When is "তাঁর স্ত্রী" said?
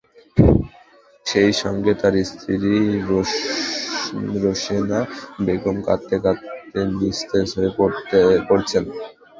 2.01-2.55